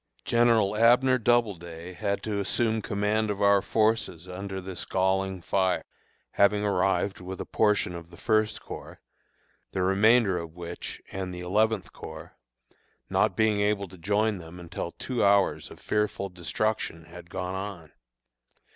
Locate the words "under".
4.27-4.59